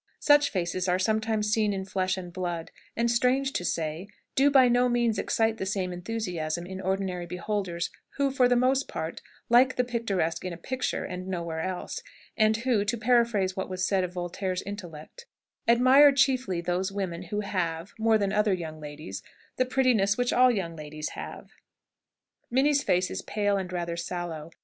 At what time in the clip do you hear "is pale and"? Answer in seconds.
23.11-23.71